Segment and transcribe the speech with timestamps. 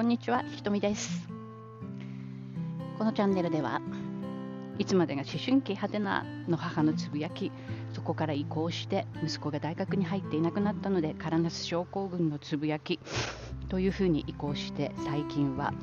[0.00, 1.28] こんにちは、ひとみです。
[2.96, 3.82] このチャンネルでは
[4.78, 7.52] いつまでが思春期派手なの母のつぶやき、
[7.92, 12.98] そこから移行して息子が大学に入っていなくなったのでカラナス症候群のつぶやき
[13.68, 15.74] というふうに移行して最近は、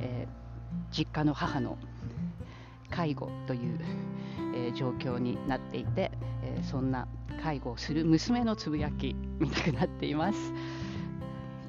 [0.00, 0.44] えー
[0.90, 1.78] 実家の母の
[2.90, 3.78] 介護という、
[4.56, 6.10] えー状況になっていて、
[6.42, 7.06] えーそんな
[7.40, 10.52] 介護をする娘のつぶやき見たくなっています。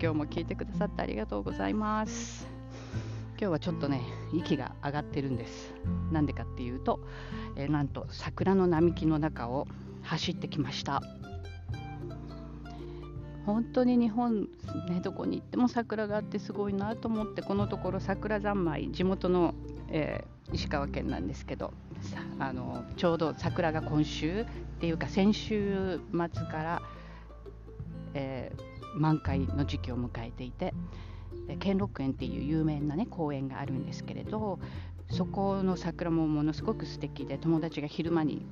[0.01, 2.47] 今日も聞いてくださってありがとうございます。
[3.37, 4.01] 今日はちょっとね、
[4.33, 5.73] 息が上がってるんです。
[6.11, 6.99] なんでかっていうと、
[7.55, 9.67] えーなんと桜の並木の中を
[10.03, 11.01] 走ってきました。
[13.45, 14.47] 本当に日本、
[14.89, 19.53] ね、どこに行っても桜があってすごいなと思って、このところ桜三昧、地元の、
[19.89, 21.73] えー石川県なんですけど、
[22.37, 24.45] あのちょうど桜が今週っ
[24.79, 26.81] ていうか先週末から、
[28.13, 30.73] えー満開の時期を迎えていて、
[31.59, 34.59] 兼六園っていう有名な、ね、公園があるんですけれど
[35.11, 38.45] そこの桜もものすごく素敵で友達が昼間に、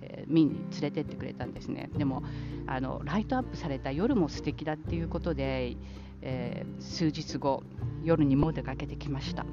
[0.00, 1.90] えー見に連れてってくれたんですね。
[1.96, 2.22] でも
[2.66, 5.76] あのライトアップされた夜も素敵だっていうことで、
[6.22, 7.62] えー数日後
[8.04, 9.44] 夜にも出かけてきました。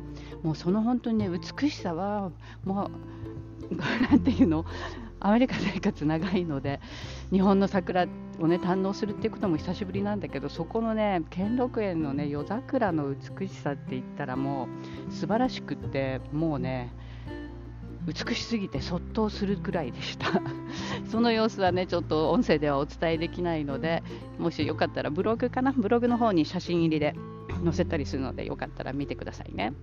[0.44, 2.32] もうその本当にね美しさは
[2.64, 2.90] も
[3.72, 3.76] う
[4.10, 4.66] なんていうの
[5.20, 6.80] アメリカ生活長いので
[7.32, 14.68] 日本の桜ってをね堪能するっていうことも久しぶりなんだけどそこのね兼六園のね夜桜の美しさって言ったらも
[15.10, 16.94] う素晴らしくってもうね
[18.06, 20.42] 美しすぎてそっとするくらいでした。
[21.12, 24.02] その様子はねちょっと音声ではお伝えできないので
[24.40, 25.74] もしよかったらブログかな？
[25.74, 27.16] ブログの方に写真入りで
[27.64, 29.74] 載せたりするのでよかったら見てくださいね。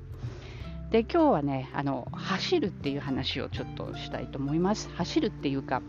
[0.90, 4.88] で今日はねあの走るっていう話をちょっとしたいと思います。
[4.94, 5.82] 走るっていうか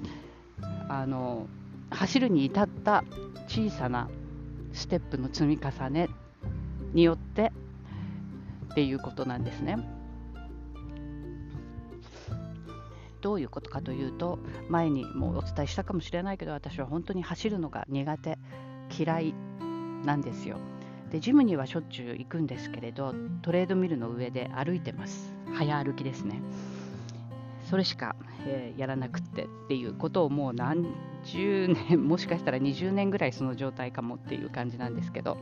[0.90, 1.48] あの
[1.96, 3.04] 走るに至った
[3.48, 4.10] 小さな
[4.74, 6.10] ステップの積み重ね
[6.94, 7.52] によって
[8.72, 9.78] っていうことなんですね。
[13.22, 14.38] どういうことかというと
[14.70, 18.38] 前にもお伝えしたかもしれないけど私は本当に走るのが苦手
[18.96, 19.34] 嫌い
[20.06, 20.58] なんですよ。
[21.10, 26.42] でジムにはしょっちゅう行くんですけれどトレードミルの上で歩いてます早歩きですね
[27.66, 28.16] それしか、
[28.46, 30.86] えーやらなくってっていうことをもう何
[31.24, 35.38] 十年もしかしたら20年ぐらいその状態かもっていう感じなんですけど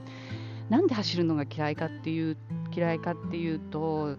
[0.70, 2.38] なんで走るのが嫌いかっていう
[2.74, 4.18] 嫌いかっていうと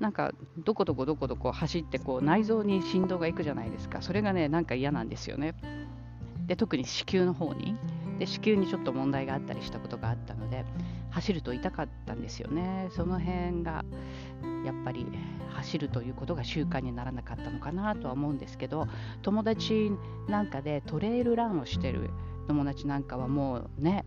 [0.00, 4.02] なんかどこどこどこどこ走ってこう内臓に振動がいくじゃないですか。
[4.02, 5.54] それがねなんか嫌なんですよね。
[6.46, 7.76] で特に子宮の方に。
[8.18, 10.64] で子宮にちょっと問題があったりしたことがあったので
[11.10, 12.88] 走ると痛かったんですよね。
[12.90, 13.84] その辺が
[14.64, 15.06] やっぱり
[15.50, 18.86] 走るということが習慣にならなかったのかなとは思うんですけど
[19.22, 19.92] 友達
[20.28, 22.10] なんかでトレイルランをしてる
[22.48, 24.04] 友達なんかはもうね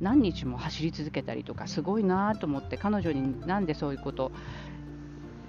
[0.00, 4.30] 何日も走り続けたりとかすごいなと思って彼女になんでそういうこと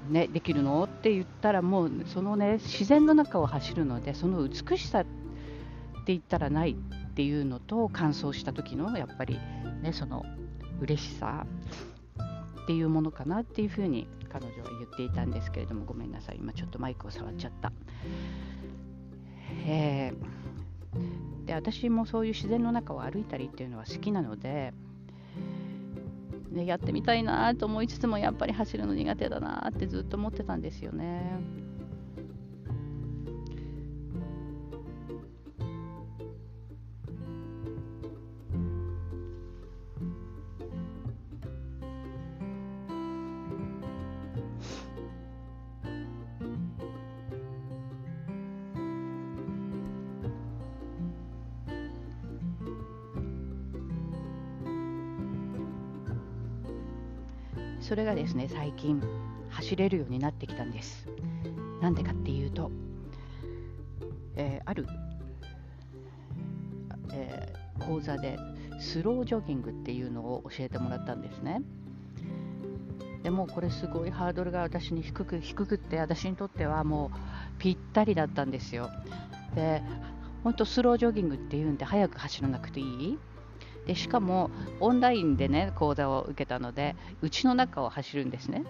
[0.09, 5.09] ね、できるのって言ったらもうそのね自然の中を走るのでその美しさって
[6.07, 9.39] 言ったらないっていうのと乾燥した時のやっぱり
[9.83, 10.25] ねその
[10.81, 11.45] 嬉しさ
[12.63, 17.71] っていうものかなっていうふうに彼女は言っていたんですけれどもごめんなさい今ちょっとマイクを触っちゃった。
[19.67, 20.39] えー
[21.49, 24.71] で私もそういう自然の中を歩いたりっていうのは好きなので、
[26.51, 31.39] ね、やってみたいなと思いつつもやっぱり走るの苦手だなってずっと思ってたんですよね。
[57.89, 59.01] それがですね最近
[59.49, 61.09] 走れるようになってきたんです。
[61.81, 62.69] なんでかっていうと、
[64.35, 64.85] えーある、
[67.11, 68.37] えー講座で
[68.79, 71.63] スロージョギングっていうのを教えてもらったんですね。
[73.23, 77.17] でもこれすごいハードルが私に低く低くって私にとってはもう
[77.57, 78.91] ぴったりだったんですよ。
[79.55, 79.81] で
[80.43, 83.17] 本当スロージョギングっていうんで早く走らなくていい？
[83.85, 88.63] でしかもオンラインでね講座を受けたので家の中を走るんですね。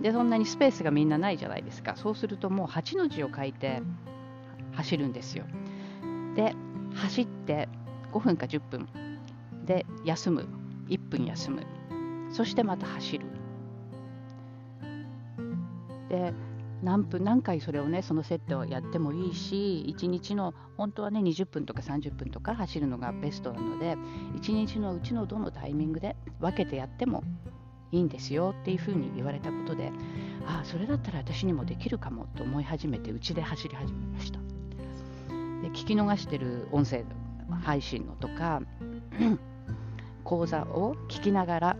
[0.00, 1.96] でそんなにスペースがみんなないじゃないですか。
[1.96, 3.82] そうするともう8の字を書いて
[4.72, 5.44] 走るんですよ。
[6.34, 6.54] で
[6.94, 7.68] 走って
[8.12, 8.88] 5分か10分。
[9.64, 10.48] で休む。
[10.88, 11.66] 1分休む。
[12.30, 13.26] そしてまた走る。
[16.08, 16.34] で
[16.82, 23.96] 何分何回それをねそのセットをやってもいいし1日の本当はね20分とか30分とか走るのがベストなので
[24.40, 27.22] 1日のうちのどのタイミングで分けてやっても
[27.92, 29.92] いいんですよっていうふうに言われたことで
[30.46, 34.40] ああそれだったら私にもできるかもと思い始めてうちで走り始めました。
[35.62, 37.04] で聞き逃してる音声
[37.62, 38.62] 配信のとか
[40.24, 41.76] 講座を聞きながら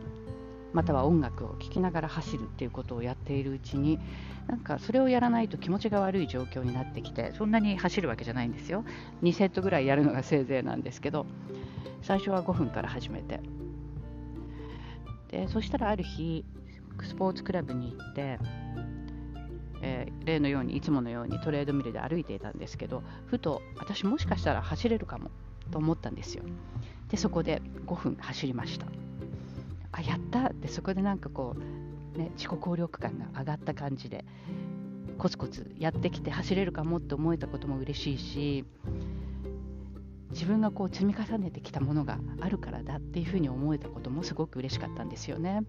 [0.72, 3.98] または音楽を聴きながら走るっていうことをやっているうちに
[4.46, 8.84] なんかそれをやらないと気持ちが悪い状況になってきてそんなに走るわけじゃないんですよ。
[9.22, 11.26] 2セットぐらいやるのがせいぜいなんですけど
[12.02, 13.40] 最初は5分から始めて。
[15.28, 16.44] でそしたらある日
[17.02, 18.38] スポーツクラブに行って、
[19.80, 25.30] えー、例のようにいつものようにトレードミルで歩いていたんですけどふと私もしかしたら走れるかも
[25.70, 26.44] と思ったんですよ。
[27.08, 28.86] でそこで5分走りました。
[29.92, 30.48] あやった。
[30.48, 31.60] ってそこでなんかこう、
[32.16, 34.24] ね、自己効力感が上がった感じで
[35.18, 38.64] コツコツやってきて走れるかもって思えたことも嬉しいし
[40.30, 45.62] 自分がこう積み重ねてきたものがあるからだっていうふうに思えたこともすごく嬉しかったんですよね。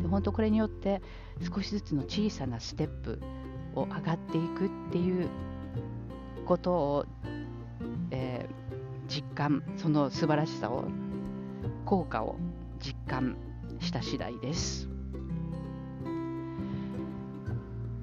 [0.00, 1.02] で本当これによって
[1.42, 3.20] 少しずつの小さなステップ
[3.74, 5.28] を上がっていくっていう
[6.46, 7.06] ことを、
[8.10, 10.84] えー、実感その素晴らしさを
[11.84, 12.36] 効果を
[12.78, 13.36] 実感
[13.80, 14.88] した次第です。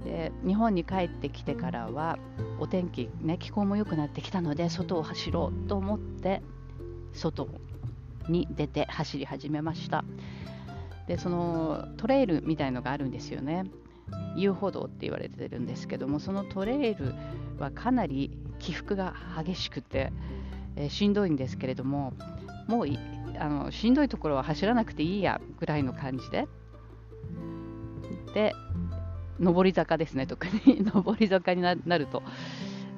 [0.03, 2.17] で日本に帰ってきてからは
[2.59, 6.41] お天気、ね、気候も良くなってきたので外を走ろうと思って
[7.13, 7.49] 外
[8.29, 10.05] に出て走り始めました
[11.07, 13.65] でそのトレイルみたいのがあるんですよね
[14.35, 17.13] 遊歩道って言われてるんですけどもそのトレイル
[17.59, 19.13] はかなり起伏が
[19.43, 20.11] 激しくて、
[20.75, 22.13] えー、しんどいんですけれども
[22.67, 22.87] もう
[23.39, 26.47] あのしんどいところは走らなくていいやぐらいの感じで。
[28.33, 28.53] で
[29.39, 30.83] 上り坂ですね特に。
[30.91, 32.23] 上り坂になると、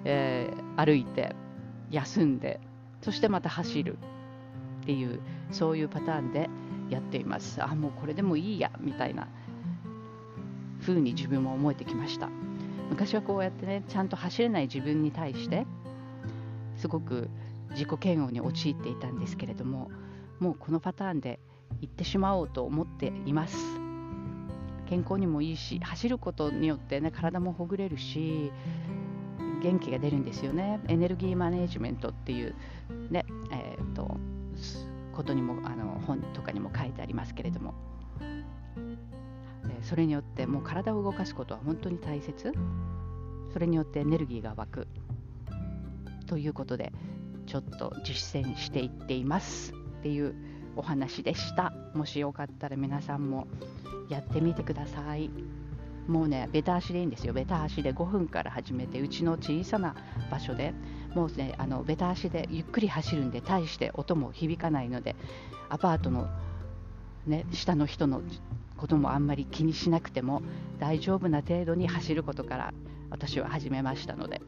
[0.06, 1.36] えー、歩いて
[1.92, 2.60] 休んで
[3.02, 3.98] そしてまた走る
[4.82, 5.20] っていう
[5.52, 6.50] そういうパターンで
[6.90, 7.64] やっています。
[7.64, 9.28] あもうこれでもいいやみたいな
[10.82, 12.30] 風に自分も思えてきました。
[12.90, 15.68] 昔はこうやってねちゃんと走れない自分に対して
[16.76, 17.30] すごく
[17.72, 19.92] 自己嫌悪に陥っていたんですけれども
[20.40, 21.40] もうこのパターンで
[21.82, 23.58] 行ってしまおうと思っています。
[24.88, 28.52] 健康にもいいし走ることによってね体もほぐれるし
[29.62, 30.80] 元気が出るんですよね。
[30.88, 32.56] エネルギーマネジメントっていう
[33.12, 34.18] ねえーと、
[35.14, 37.74] ことにもあの本とかにも書いてありますけれども。
[39.82, 42.54] それによってもう体を動かすことは本当に大切。
[43.52, 44.88] それによってエネルギーが湧く。
[46.28, 46.92] ということで
[47.48, 49.79] ちょっと実践していっています。
[50.00, 50.34] っていう
[50.76, 51.74] お話でした。
[51.94, 53.48] もしよかったら皆さんも
[54.10, 55.30] やってみてください。
[56.08, 57.34] もうねベタ足でいいんですよ。
[57.34, 59.96] ベタ足で5分から始めてうちの小さな
[60.32, 60.74] 場所で。
[61.14, 65.16] もうねあのベタ足でゆっくり走るんで大して音も響かないので
[65.68, 66.28] アパートの、
[67.26, 68.22] ね、下の人の
[68.78, 70.44] こともあんまり気にしなくても
[70.78, 72.74] 大丈夫な程度に走ることから
[73.10, 74.42] 私は始めましたので。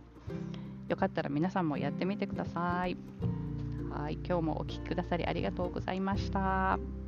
[0.91, 2.97] よかったら皆さんもやってみてください。
[3.93, 7.00] はい今日もお聴きくださりありがとうございました。